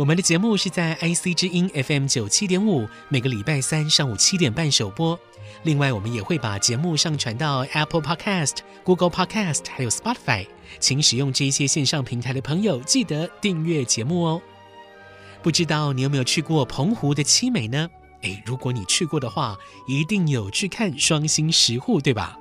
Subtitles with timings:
[0.00, 5.20] 我们的节目是在 IC 之音 FM 九七点五，每个礼拜三上午七点半首播。
[5.64, 10.46] 另外，我们也会把节目上传到 Apple Podcast、Google Podcast，还有 Spotify。
[10.78, 14.40] 请使用这些线上平台的朋友记得订阅节目哦。
[15.42, 17.86] 不知道你有没有去过澎湖的七美呢？
[18.22, 22.39] 诶，如果你去过的话，一定有去看双星石沪，对吧？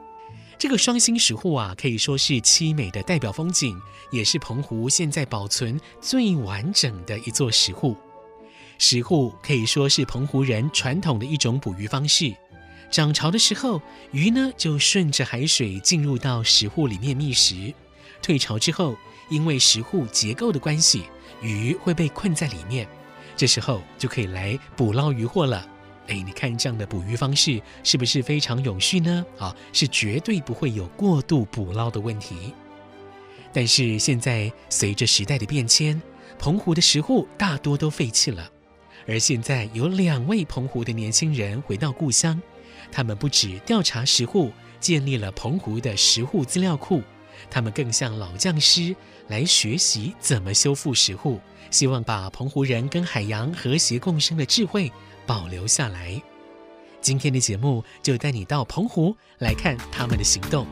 [0.59, 7.95] 这个双星石沪啊，可以说是凄美的代表风景，也是澎湖现在保存最完整的一座石沪。
[8.77, 12.35] 石沪可以说是澎湖人传统的一种捕鱼方式。
[12.91, 17.73] 涨潮的时候，鱼呢就顺着海水进入到石沪里面觅食；
[18.21, 18.97] 退潮之后，
[19.30, 21.03] 因为石沪结构的关系，
[21.41, 22.85] 鱼会被困在里面，
[23.37, 25.65] 这时候就可以来捕捞渔获了。
[26.09, 29.23] 哎，你看这样的捕鱼方式是不是非常永续呢？
[29.38, 32.53] 啊，是绝对不会有过度捕捞的问题。
[33.53, 36.02] 但是现在随着时代的变迁，
[36.39, 38.52] 澎湖的石沪大多都废弃了。
[39.07, 42.41] 而现在有两位澎湖的年轻人回到故乡，
[42.91, 47.02] 他们不止调查石沪，建立了澎湖的石沪资料库，
[47.50, 48.95] 他们更像老匠师
[49.27, 51.39] 来学习怎么修复石沪，
[51.70, 54.92] 希望把澎湖人跟海洋和谐共生的智慧。
[55.30, 56.20] 保留下来。
[57.02, 60.66] 今天的节目就带你到澎湖来看他们的行动。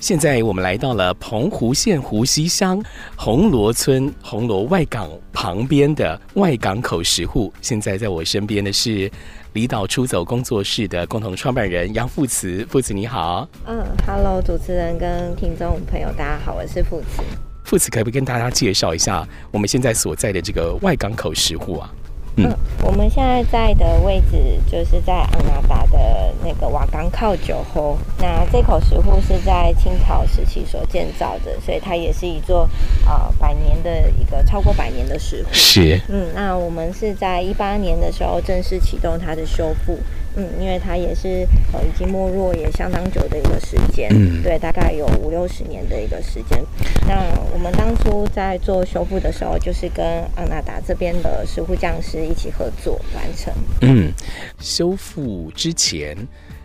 [0.00, 2.82] 现在我们来到了澎湖县湖西乡
[3.16, 7.52] 红螺村红螺外港旁边的外港口石沪。
[7.60, 9.08] 现在在我身边的是
[9.58, 12.64] 离岛出走工作室的共同创办人杨富慈。
[12.70, 13.48] 富慈你好。
[13.66, 17.24] 嗯，Hello，主持人跟听众朋友，大家好，我是富慈。
[17.64, 21.90] 富慈可不可以跟大家介绍一下我们现在所在的这个外港口石户啊？
[22.82, 27.98] 我们现在在的位置就是在昂纳达的那个瓦岗靠酒后。
[28.18, 32.68] 那这口石窟是在清朝时期所建造的，所以它也是一座
[33.06, 35.48] 呃百年的一个超过百年的石窟。
[35.52, 36.00] 是。
[36.08, 39.98] 嗯，那我们是在一八年的时候正式启动它的修复。
[40.38, 46.64] 嗯，因为它也是呃已经没落也相当久的一个时间，嗯，对，大概有五六十年的一个时间。
[47.08, 47.20] 那
[47.52, 50.06] 我们当初在做修复的时候，就是跟
[50.36, 53.52] 昂纳达这边的石沪匠师一起合作完成。
[53.82, 54.12] 嗯，
[54.60, 56.16] 修复之前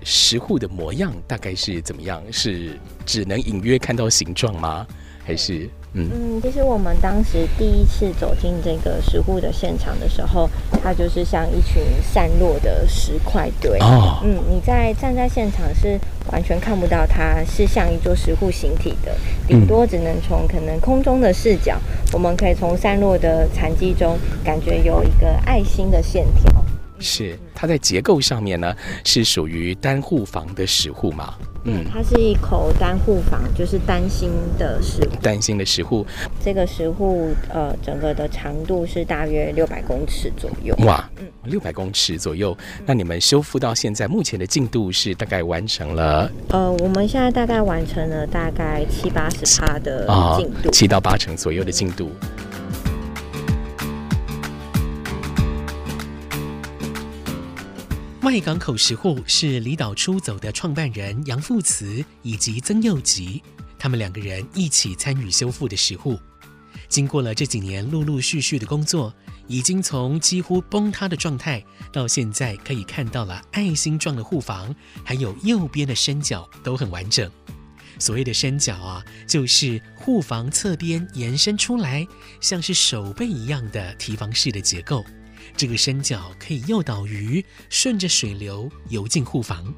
[0.04, 2.22] 石沪的模样大概是怎么样？
[2.32, 4.86] 是只能隐约看到形状吗？
[5.26, 5.68] 还是？
[5.96, 10.50] 嗯，其实我们当时第一次走进这个石户的现场的时候，
[10.81, 13.78] 它就是像一群散落的石块堆。
[13.80, 16.00] 哦，嗯，你在站在现场是
[16.31, 19.16] 完全看不到它是像一座石户形体的，
[19.48, 21.78] 顶多只能从可能空中的视角，
[22.12, 26.66] 我们可以从散落的残迹中感觉有一个爱心的线条。
[27.00, 31.36] 是，它在结构上面呢，是属于单户房的石户嘛？
[31.66, 35.16] 嗯，它是一口单户房，就是单心的石户。
[35.22, 36.06] 单心的石户，
[36.44, 40.75] 这个石户呃，整个的长度是大约六百公尺左右。
[40.85, 42.56] 哇，嗯，六百公尺左右。
[42.85, 46.29] 那你们修复到现在，目前的进度是大概完成了？
[46.50, 50.06] 呃，我们现在大概完成了大概七八十趴的
[50.38, 52.12] 进度，七到八成左右的进度。
[58.24, 63.44] 外港口石沪是离岛出走的创办人杨富慈以及曾佑吉，
[63.78, 66.18] 他们两个人一起参与修复的石沪。
[66.88, 69.14] 经过了这几年陆陆续续的工作，
[69.48, 71.62] 已经从几乎崩塌的状态，
[71.92, 74.74] 到现在可以看到了爱心状的护房，
[75.04, 77.30] 还有右边的山脚都很完整。
[78.00, 82.08] 所谓的山脚啊，就是护房侧边延伸出来，
[82.40, 85.04] 像是手背一样的提防式的结构。
[85.56, 89.74] 这个山脚可以诱导鱼顺着水流游进护房。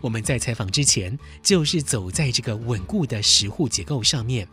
[0.00, 4.46] 我们在采访之前，就是走在这个稳固的石护结构上面，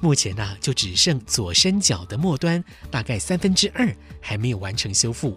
[0.00, 5.36] 目前呢、就只剩左身脚的末端，大概三分之二还没有完成修复。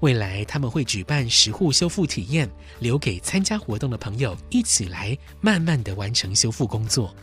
[0.00, 2.50] 未来他们会举办石护修复体验，
[2.80, 7.14] 留给参加活动的朋友一起来慢慢的完成修复工作。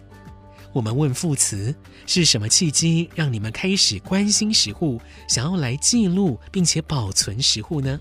[0.74, 1.74] 我们问副词，
[2.08, 8.00] 是什么契机让你们开始关心石沪，想要来记录并且保存石沪呢？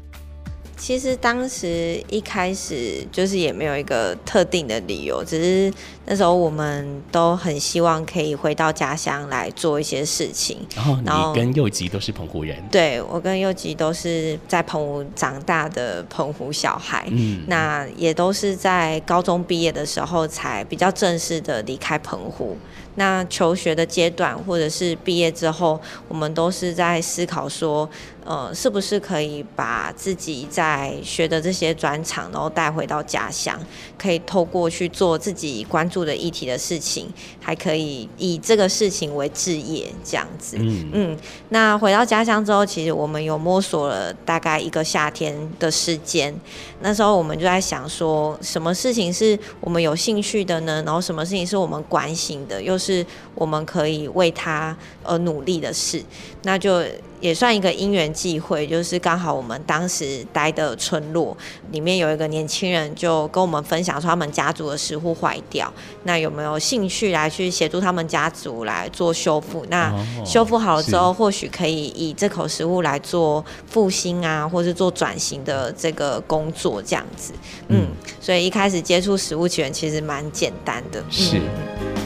[0.83, 5.73] 其实当时一开始就是也没有一个特定的理由，只是
[6.07, 10.57] 那时候我们都很希望可以回到家乡来做一些事情。
[10.77, 12.61] 哦、然后你跟佑吉都是澎湖人？
[12.69, 17.07] 对，我跟佑吉都是在澎湖长大的澎湖小孩。
[17.13, 22.57] 嗯，那也都是在高中毕业的时候才比较正式的离开澎湖。
[22.97, 27.89] 那求学的阶段，或者是毕业之后，我们都是在思考说，
[28.25, 33.59] 呃，是不是可以把自己在学的这些专长，然后带回到家乡，
[33.99, 37.09] 可以透过去做自己关注的议题的事情，
[37.41, 40.57] 还可以以这个事情为置业，这样子。
[40.61, 41.19] 嗯嗯。
[41.49, 46.35] 那回到家乡之后，其实我们有摸索了大概一个夏天的时间。
[46.81, 50.83] 那时候我们就在想说，什么事情是我们有兴趣的呢？
[50.85, 56.03] 然后什么事情是我们关心的，又是我们可以为他而努力的事？
[56.43, 56.83] 那就。
[57.23, 61.37] 也算一个因缘际会，就是刚好我们当时待的村落
[61.71, 69.65] 里面有一个年轻人，就跟我们分享说他们家族的石沪坏掉，那有没有兴趣来去协助他们家族来做修复？
[69.71, 69.95] 那
[70.27, 77.33] 修复好了之后，哦、或许可以以这口食物来做复兴啊，或是做转型的这个工作这样子。
[77.69, 77.87] 嗯，嗯，
[78.21, 81.01] 所以一开始接触食物起源其实蛮简单的。
[81.09, 81.39] 是。
[81.39, 82.02] 嗯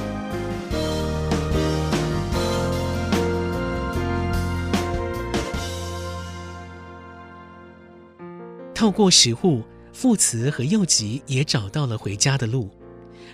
[8.77, 12.69] 透过石沪，富慈和祐吉也找到了回家的路。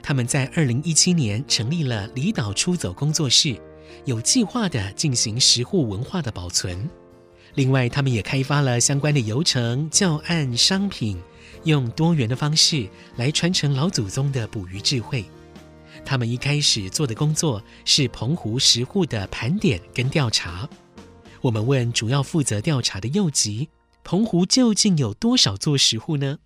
[0.00, 3.60] 他们在二零一七年成立了离岛出走工作室，
[4.04, 6.88] 有计划地进行石户文化的保存。
[7.54, 11.20] 另外，他们也开发了相关的游程、教案、商品，
[11.64, 15.24] 用多元的方式来传承老祖宗的捕鱼智慧。
[16.04, 20.68] 他们一开始做的工作是澎湖石户的盘点跟调查。
[21.40, 23.68] 我们问主要负责调查的祐吉。
[24.04, 26.38] 澎湖究竟有多少座石户呢？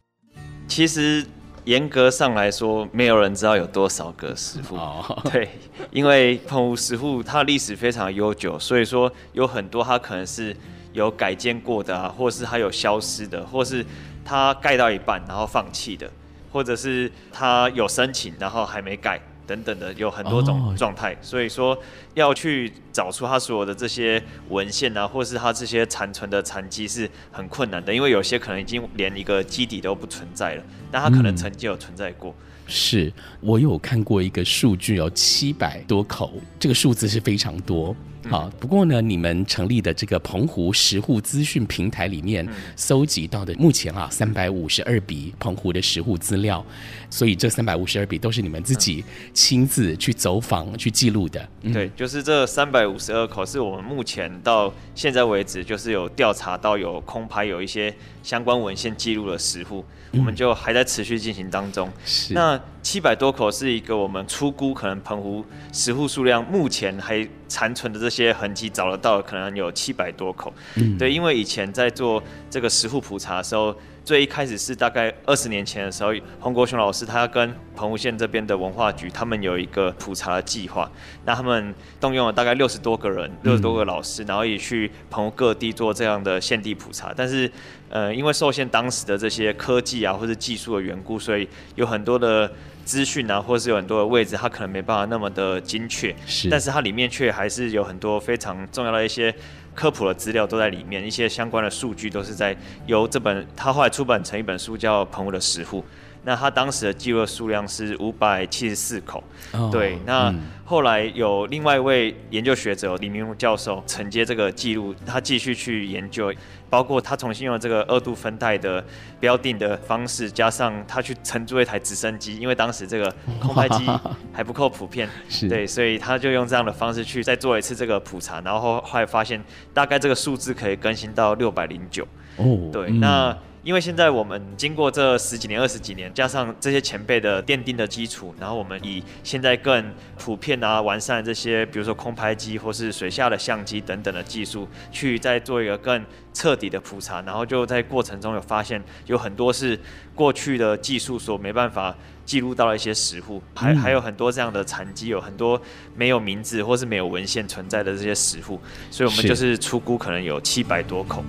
[0.68, 1.26] 其实
[1.64, 4.76] 严格上来说，没有人知道有多少个石沪。
[4.76, 5.04] Oh.
[5.32, 5.48] 对，
[5.90, 10.56] 因为澎湖石户它历史非常悠久，所以说有很多它可能是
[10.92, 13.84] 有改建过的啊，或是它有消失的，或是
[14.24, 16.10] 它盖到一半然后放弃的，
[16.52, 19.20] 或者是它有申请然后还没盖。
[19.46, 21.18] 等等的有很多种状态，oh.
[21.22, 21.78] 所以说
[22.16, 32.30] 要去找出他所有的这些文献啊，或是他这些残存的残迹是很困难的，因为有些可能已经连一个基底都不存在了，但他可能曾经有存在过。
[32.30, 37.94] 嗯、是我有看过一个数据有七百多口，这个数字是非常多。
[38.28, 46.64] 好，不过呢，你们成立的这个澎湖石户资讯平台里面搜集到的，目前啊三百五十二笔澎湖的石户资料，
[47.08, 51.48] 所以这三百五十二笔都是你们自己亲自去走访去记录的。
[51.62, 61.90] 嗯、对，就是这三百五十二口是我们目前到现在为止，就是有调查到有空拍有一些相关文献记录的十户，我们就还在持续进行当中。
[62.04, 62.34] 是。
[62.34, 70.52] 那七百多口是一个我们初估可能澎湖十户数量目前还残存的这些痕迹找得到，可能有七百多口。
[70.76, 73.74] 嗯，对，因为以前在做这个石沪普查的时候。
[74.06, 80.88] 最一开始是大概二十年前的时候，洪国雄老师他跟澎湖县这边的文化局，他们有一个普查的计划。
[81.24, 87.12] 那他们动用了大概六十多个人，六十多个老师，然后也去澎湖各地做这样的现地普查。
[87.16, 87.50] 但是，
[87.88, 92.50] 呃，因为受限当时的这些科技啊或者技术的缘故，所以有很多的
[92.84, 96.14] 资讯啊，或是有很多的位置，它可能没办法那么的精确。
[96.26, 99.34] 是，但是它里面却还是有很多非常重要的一些。
[99.76, 105.80] 科普的资料都在里面，一些相关的数据都是在由这本他后来出版成一本书叫《澎湖的石沪》。
[106.26, 109.22] 那他当时的记录数量是五百七十四口。
[109.52, 116.34] Oh, 对，那后来有另外一位研究学者李明儒教授承接这个记录，他继续去研究，
[116.68, 118.84] 包括他重新用这个二度分带的
[119.20, 123.88] 标定的方式，加上他去乘坐一台直升机，因为当时这个空拍机
[124.34, 125.08] 还不够普遍，
[125.48, 129.40] 对，所以他就用这样的方式去再做一次这个普查，然后后来发现
[129.72, 132.04] 大概这个数字可以更新到六百零九。
[132.38, 133.38] 哦，对，那。
[133.66, 146.00] 因为现在我们经过这十几年、二十几年，加上这些前辈的奠定的基础，然后我们以现在更普遍啊、完善这些，比如说空拍机或是水下的相机等等的技术，去再做一个更
[146.32, 149.76] 彻底的普查，然后就在过程中有发现有很多是
[150.14, 151.92] 过去的技术所没办法
[152.24, 155.60] 记录到的一些石户，还还有很多这样的残迹，有很多
[155.96, 158.60] 没有名字或是没有文献存在的这些石户，
[158.92, 161.24] 所以我们就是出估可能有七百多口。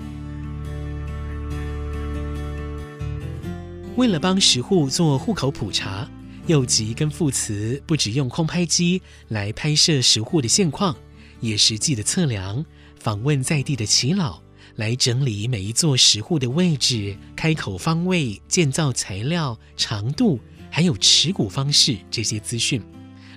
[3.98, 6.08] 为了帮石户做户口普查，
[6.46, 10.96] 又吉跟副慈不只用空拍机来拍摄石户的现况，
[11.40, 12.64] 也实际的测量、
[13.00, 14.40] 访问在地的耆老。
[14.76, 20.40] 来整理每一座石户的位置、开口方位、建造材料、长度，
[20.70, 22.80] 还有持股方式这些资讯。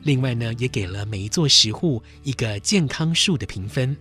[0.02, 3.97] 另外呢，也给了每一座石户一个健康数的评分。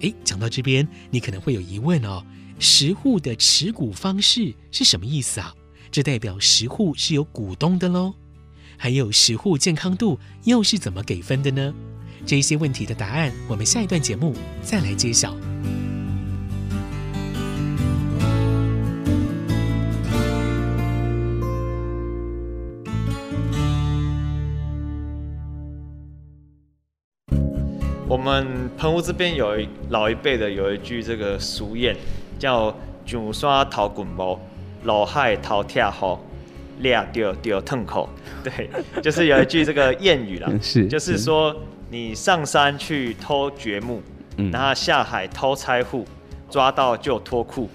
[0.00, 2.24] 诶，讲到这边，你可能会有疑问哦：
[2.58, 5.54] 石户的持股方式是什么意思啊？
[5.92, 8.14] 这代表石沪是有股东的喽？
[8.76, 11.74] 还有石沪健康度又是怎么给分的呢？
[12.24, 15.34] 这些问题的答案，我们下一段节目再来揭晓。
[28.06, 31.96] 我们澎湖这边有一老一辈的有一句这个俗谚，
[32.38, 32.72] 叫
[33.04, 34.38] “九刷淘滚毛，
[34.84, 36.20] 老海掏铁好，
[36.78, 38.08] 俩丢丢痛口”。
[38.42, 38.70] 对，
[39.02, 41.54] 就是有一句这个谚语啦， 是就是说
[41.90, 44.00] 你上山去偷掘墓，
[44.36, 46.06] 嗯、然后下海偷拆户，
[46.48, 47.68] 抓到就脱裤。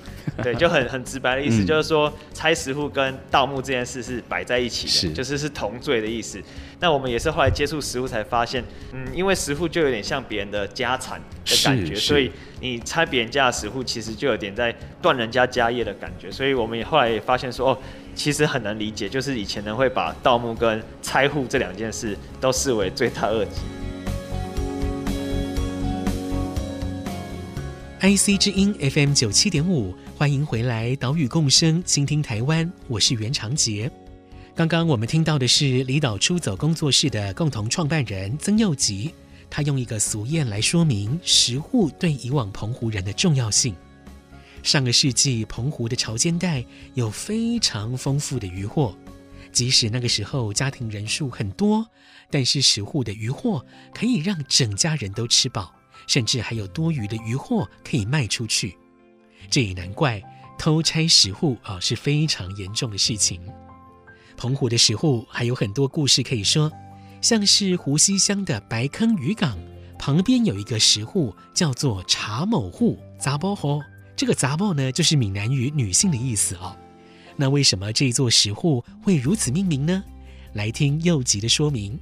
[0.43, 6.41] 对，就很很直白的意思，嗯、就是说拆石户跟盗墓这件事是摆在一起的，是就是是同罪的意思。
[6.79, 16.29] 那我们也是后来接触石户才发现，嗯，因为石户就有点像别人的家产的感觉，所以你拆别人家的石户，其实就有点在断人家家业的感觉。
[16.29, 17.77] 所以我们也后来也发现说，哦，
[18.13, 23.61] 其实很难理解，就是以前人会把盗墓跟拆户这两件事都视为罪大恶极。
[28.05, 29.91] IC 之音 FM 九七点五。
[30.15, 32.71] 欢迎回来，岛屿共生，倾听台湾。
[32.87, 33.91] 我是袁长杰。
[34.53, 39.11] 刚刚我们听到的是离岛出走工作室的共同创办人曾佑吉，
[39.49, 43.75] 他用一个俗谚来说明石沪对以往澎湖人的重要性。
[44.61, 48.95] 上个世纪，澎湖的潮间带有非常丰富的渔获，
[49.51, 51.83] 即使那个时候家庭人数很多，
[52.29, 55.73] 但是石沪的渔获可以让整家人都吃饱，
[56.07, 58.77] 甚至还有多余的渔获可以卖出去。
[59.49, 60.21] 这也难怪
[60.57, 63.41] 偷拆石沪啊是非常严重的事情。
[64.37, 66.71] 澎湖的石沪还有很多故事可以说，
[67.21, 69.57] 像是湖西乡的白坑渔港
[69.97, 73.81] 旁边有一个石沪，叫做查某户杂包户。
[74.15, 76.75] 这个杂包呢，就是闽南语女性的意思哦。
[77.35, 80.03] 那为什么这座石沪会如此命名呢？
[80.53, 81.99] 来听右吉的说明。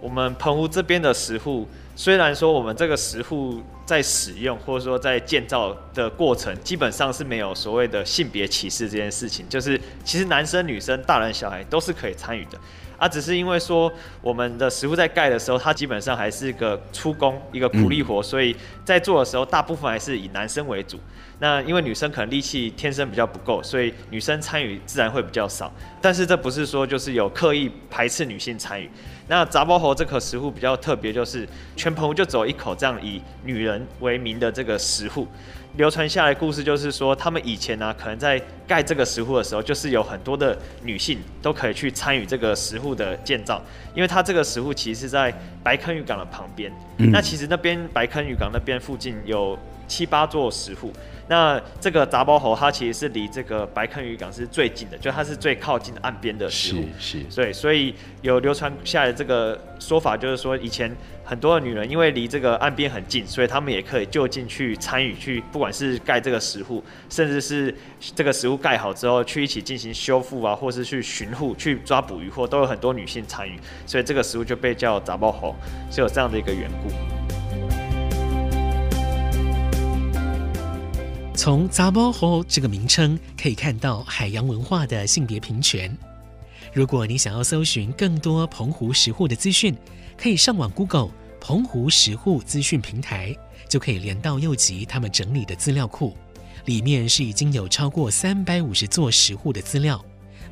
[0.00, 12.58] 我们澎湖这边的石沪，虽然说我们这个石户在使用或者说在建造的过程，基本上是没有所谓的性别歧视这件事情，就是其实男生、女生、大人、小孩都是可以参与的。
[13.02, 18.54] 啊，只是因为说我们的食物在盖的时候，它基本上还是一个出工，一个苦力活，所以
[18.84, 21.00] 在做的时候，大部分还是以男生为主。
[21.40, 25.72] 那因为女生可能力气天生比较不够，所以女生参与自然会比较少。
[26.00, 28.88] 但是这不是说就是有刻意排斥女性参与。
[29.26, 31.44] 那杂包猴这口食户比较特别，就是
[31.74, 35.26] 全澎湖就只有一口这样以女人为名的这个石沪。
[35.76, 43.62] 流传下来的故事就是说，他们以前呢、啊，可能在盖这个石沪的时候，就是有很多的女性都可以去参与这个石沪的建造，
[43.94, 46.70] 因为它这个石沪其实是在白坑渔港的旁边。
[46.98, 49.58] 嗯、那其实那边白坑渔港那边附近有
[49.92, 50.90] 七八座石户。
[51.28, 56.82] 那这个杂包猴，它其实是离这个白坑渔港是最近的，就它是最靠近岸边的石户。
[56.98, 57.30] 是是。
[57.30, 60.94] 所以所以有流传下来的这个说法，就是说以前
[61.24, 67.74] 很多的女人因为离这个岸边很近，所以她们也可以就近去参与去，不管是盖这个石户，甚至是
[68.14, 75.54] 这个石沪盖好之后去一起进行修复啊，或是去巡护、去抓捕鱼获，都有很多女性参与，所以这个石沪就被叫杂包猴，
[75.90, 77.11] 是有这样的一个缘故。
[81.42, 85.92] 从查某户这个名称可以看到海洋文化的性别平权。
[86.72, 89.76] 如果你想要搜寻更多澎湖石沪的资讯，
[90.16, 93.36] 可以上网 Google 澎湖石沪资讯平台，
[93.68, 96.16] 就可以连到右吉他们整理的资料库。
[96.66, 100.00] 里面是已经有超过三百五十座石沪的资料，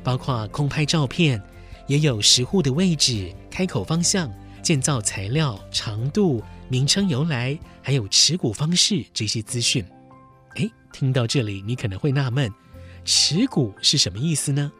[0.03, 1.41] 包括空拍照片，
[1.87, 4.29] 也有石沪的位置、开口方向、
[4.61, 9.85] 建造材料、长度、名称由来，还有持股方式这些资讯。
[10.91, 12.51] 听到这里，你可能会纳闷，
[13.05, 14.71] 持股是什么意思呢？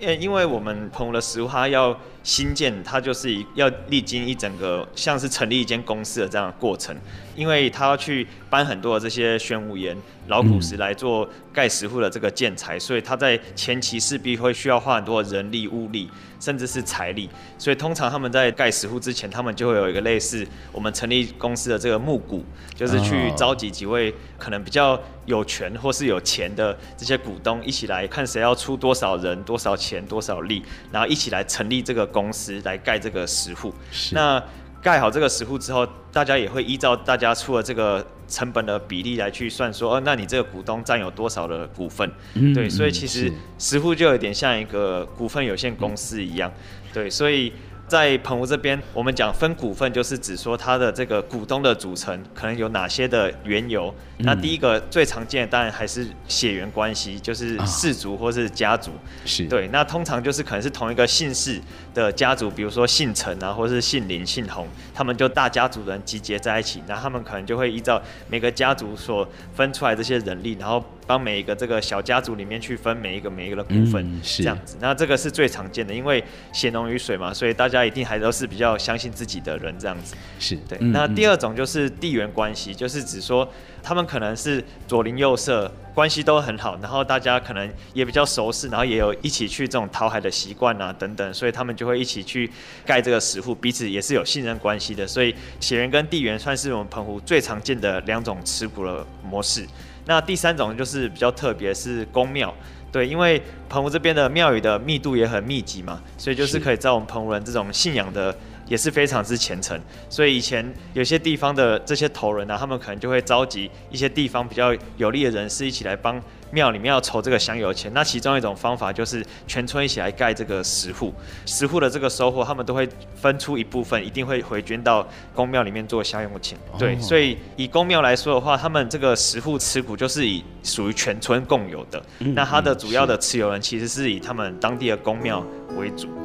[0.00, 6.96] 呃，因为我们澎湖的食物，它要新建，它就是要历经一整个像是成立一间公司的这样的过程，
[7.36, 9.96] 因为他要去搬很多的这些玄武岩、
[10.28, 16.08] 老古石来做盖石户的这个建材，所以它在前期势必会需要花很多人力物力。
[16.42, 30.60] 甚至是财力，所以通常他们在盖石户之前，他们就会有一个类似我们成立公司的这个募股，就是去召集几位可能比较有权或是有钱的这些股东一起来看谁要出多少人、多少钱、多少力，
[30.90, 33.72] 然后一起来成立这个公司来盖这个石户。
[34.10, 34.42] 那
[34.82, 42.10] 盖好这个石户之后，大家也会依照大家出的这个成本的比例来去算说，哦，那你这个股东占有多少的股份？
[42.34, 47.52] 嗯、对，所以其实似乎就有点像一个股份有限公司一样，嗯、对，所以。
[47.88, 53.94] 在澎湖这边，我们讲分股份，就是指说它的这个股东的组成可能有哪些的缘由。
[54.16, 58.92] 嗯、那第一个最常见的当然还是血缘关系，就是氏族或是家族。
[59.26, 61.60] 是、啊、对，那通常就是可能是同一个姓氏
[61.94, 70.84] 的家族，比如说姓陈啊，或是姓林、姓洪，他们就大家族人集结在一起，那他们可能就会依照每个家族所分出来这些人力，然后。
[71.04, 74.76] 帮每一个这个小家族里面去分每一个每一个的股份，是这样子。
[74.80, 76.22] 那这个是最常见的，因为
[76.52, 80.14] 血浓于水嘛，所以大家一定还都是比较相信自己的人这样子。
[80.38, 80.78] 是对。
[80.78, 83.46] 那第二种就是地缘关系，就是指说
[83.82, 92.50] 他们可能是左邻右舍，关系都很好，然后大家可能也比较熟识，然后也有一起去这种讨海的习惯啊等等，所以他们就会一起去
[92.86, 95.06] 盖这个石户，彼此也是有信任关系的。
[95.06, 99.66] 所以血缘跟地缘算是我们澎湖最常见的两种持股的模式。
[100.06, 102.52] 那第三种就是比较特别，是宫庙，
[102.90, 108.36] 对，因为澎湖这边的庙宇的密度也很密集嘛，所以就是可以在我们澎湖人这种信仰的
[108.72, 110.64] 也是非常之虔诚，所以以前
[110.94, 116.18] 有些地方的这些头人啊，他们可能就会召集一些地方比较有利的人士一起来帮。
[116.54, 121.10] 庙里面要筹这个香油钱，那其中一种方法就是全村一起来盖这个石户，
[121.46, 126.58] 石户的这个收获，他们都会分出一部分，一定会回捐到公庙里面做香油钱。
[126.78, 132.02] 对，所以以公庙来说的话，他们这个石户持股就是以属于全村共有的。
[132.18, 135.42] 那它的主要的持有人其实是以他们当地的公庙
[135.78, 136.21] 为主。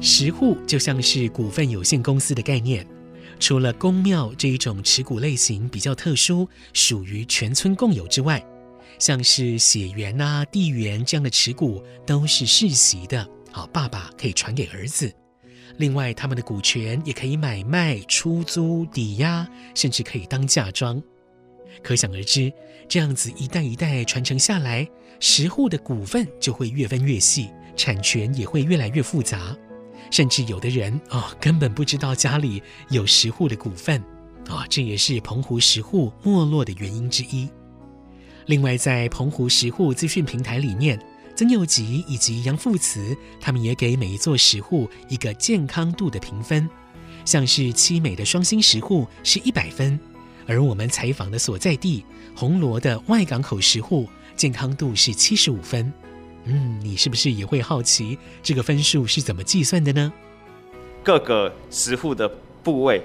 [0.00, 2.86] 石沪就像是股份有限公司的概念。
[3.40, 8.44] 除了公庙这一种持股类型比较特殊，属于全村共有之外，
[8.98, 15.12] 像是血缘啊、地缘这样的持股都是世袭的，好，爸爸可以传给儿子。
[15.76, 21.00] 另外，他们的股权也可以买卖、出租、抵押，甚至可以当嫁妆。
[21.80, 22.52] 可想而知，
[22.88, 24.88] 这样子一代一代传承下来，
[25.20, 29.56] 石沪的股份就会越分越细，产权也会越来越复杂。
[30.10, 34.02] 甚至有的人啊、根本不知道家里有石户的股份
[34.48, 37.48] 啊、这也是澎湖石户没落的原因之一。
[38.46, 40.98] 另外，在澎湖石户资讯平台里面，
[41.36, 46.66] 曾佑吉以及杨富慈他们也给每一座石户一个健康度的评分，
[47.26, 50.00] 像是七美的双星石户是一百分，
[50.46, 52.02] 而我们采访的所在地
[52.34, 55.92] 红螺的外港口石户健康度是七十五分。
[56.44, 60.12] 嗯，你是不是也会好奇这个分数是怎么计算的呢？
[61.02, 62.28] 各个石户的
[62.62, 63.02] 部位，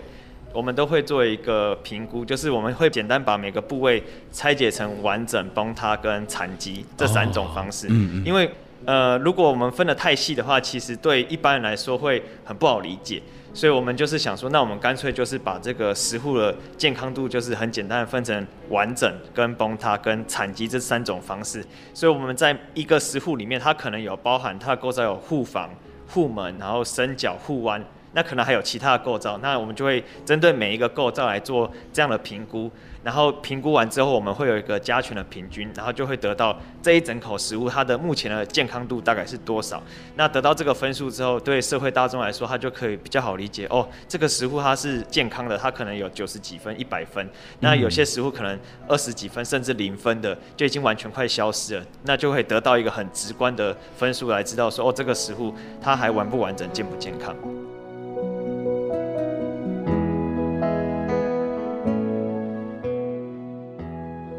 [0.54, 7.88] 我们都会做一个评估，就是我们会简单把每个部位拆解成完整、崩塌跟残疾这三种方式。
[7.90, 8.26] 嗯嗯。
[8.26, 8.50] 因为
[8.86, 13.22] 呃，如果我们分得太细的话，其实对一般人来说会很不好理解。
[13.54, 21.64] 所以我们就是想说，那我们干脆就是把这个石沪的健康度，就是很简单的分成完整、跟崩塌、跟残积这三种方式。
[21.94, 25.70] 所以我们在一个石沪里面，它可能有包含它的构造有护房、
[26.08, 27.84] 护门，然后伸脚、护弯。
[28.16, 32.70] 那可能还有其他的构造，那我们就会针对每一个构造来做这样的评估，
[33.04, 39.82] 然后评估完之后，我们会有一个加权的平均，然后就会得到这一整口食物它的目前的健康度大概是多少。
[40.16, 47.30] 那得到这个分数之后，对社会大众来说，他就可以比较好理解哦，这个食物它是健康的，它可能有九十几分、一百分。
[47.60, 57.36] 那有些食物可能二十几分甚至零分的，就已经完全快消失了，那就会得到一个很直观的分数来知道说哦，这个食物它还完不完整、健不健康。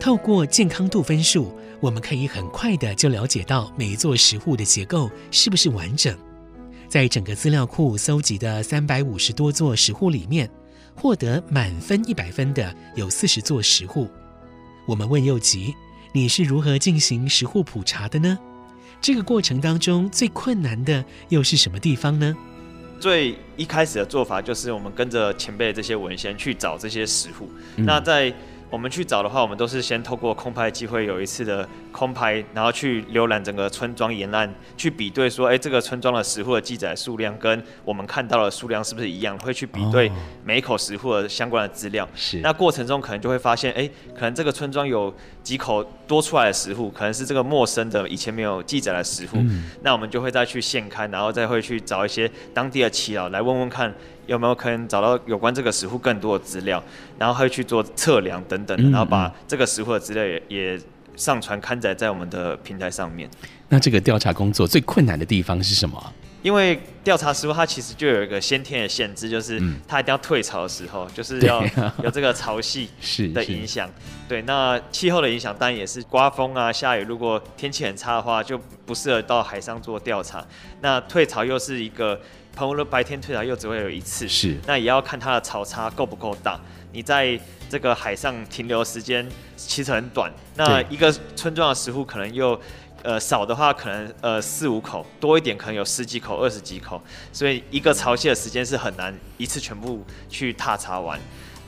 [0.05, 6.15] 透过健康度分数，我们可以很快的就了解到每一座石户的结构是不是完整。
[6.89, 10.47] 在整个资料库搜集的三百五十多座石户里面，
[10.95, 14.07] 获得满分一百分的有四十座石户。
[14.87, 15.75] 我们问右吉
[16.13, 18.39] ：“你是如何进行石户普查的呢？
[19.01, 22.37] 这个过程当中最困难的又是什么地方呢？”
[23.01, 27.49] 最一开始的做法就是我们跟着前辈这些文献去找这些石户。
[27.77, 28.33] 嗯、那在
[28.75, 39.39] 我们去找的话，我们都是先透过空拍机会有一次的空拍，然后去浏览整个村庄沿岸，去比对说，哎，这个村庄的石户的记载数量跟我们看到的数量是不是一样？
[39.39, 40.11] 会去比对
[40.45, 42.09] 每一口石户的相关的资料。
[42.17, 42.41] 是。
[42.41, 49.37] 那过程中可能就会发现，哎，可能这个村庄有几口多出来的石户，可能是这个陌生的、以前没有记载的石户。
[49.39, 49.71] 嗯。
[49.83, 53.95] 那我们就会再去现刊，然后再会去找一些当地的耆老来问问看。
[54.27, 56.83] 有没有可能找到有关这个石户更多的资料，
[57.19, 60.81] 然后会去做测量等等，然后把这个石户的资料也也
[61.17, 63.29] 上传刊载在我们的平台上面。
[63.69, 66.13] 那这个调查工作最困难的地方是什么？
[66.45, 71.65] 因为调查石户它其实就有一个先天的限制，就是它一定要退潮的时候，就是 要
[72.03, 72.87] 有这个潮汐
[73.33, 73.91] 的影响。
[74.29, 80.47] 对，那气候的影响当然也是刮风啊、下雨，如果天气很差的话，就不适合到海上做调查。
[80.83, 82.21] 那退潮又是一个。
[82.57, 86.57] 澎湖的白天退潮又只会有一次，是，那也要看它的潮差够不够大。
[86.93, 87.37] 你在
[87.69, 92.57] 这个海上停留时间其实很短，那一个村庄的食户可能又，
[93.05, 97.01] 呃少的话可能呃四五口，多一点可能有十几口、二十几口，
[97.33, 101.21] 所以一个潮汐的时间是很难一次全部去踏查完。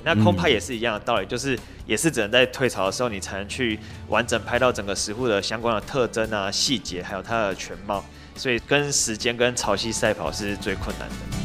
[0.03, 8.05] 那空拍也是一样的道理，就是也是只能在退潮的时候，你才能去完整拍到整个石户的相关的特征啊、细节，还有它的全貌。
[8.37, 11.36] 所以跟时间跟潮汐赛跑是最困难的。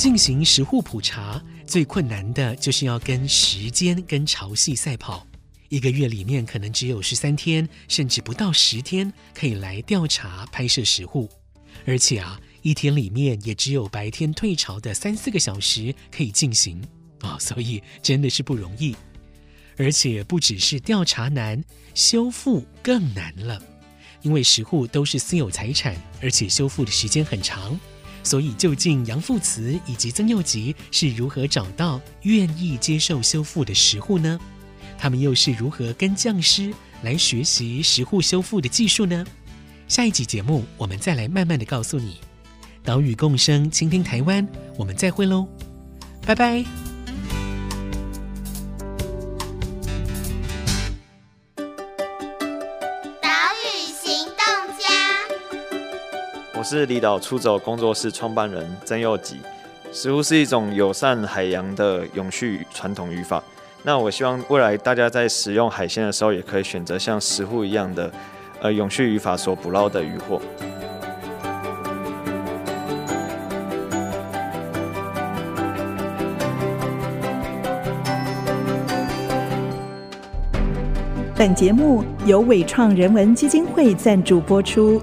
[0.00, 5.26] 进行石户普查最困难的就是要跟时间跟潮汐赛跑。
[5.68, 11.28] 一个月里面可能只有十三天，甚至不到十天可以来调查拍摄石户，
[11.84, 16.82] 而且啊，一天里面也只有白天退潮的三四个小时可以进行
[17.20, 18.96] 啊，所以真的是不容易。
[19.76, 23.62] 而且不只是调查难，修复更难了，
[24.22, 27.78] 因为石户都是私有财产，而且修复的时间很长。
[28.22, 34.38] 所以，究竟杨复慈以及曾佑吉是如何找到愿意接受修复的石户呢？
[34.98, 39.24] 他们又是如何跟匠师来学习石户修复的技术呢？
[39.88, 42.18] 下一集节目，我们再来慢慢的告诉你。
[42.82, 45.48] 岛屿共生，倾听台湾，我们再会喽，
[46.26, 46.89] 拜拜。
[56.70, 59.40] 是离岛出走工作室创办人曾佑吉。
[59.92, 63.42] 石户是一种友善海洋的永续传统渔法。
[63.82, 68.08] 那我希望未来大家在使用海鲜的时候，也可以选择像石户一样的，
[68.60, 70.40] 呃，永续渔法所捕捞的渔获。
[81.34, 85.02] 本节目由伟创人文基金会赞助播出。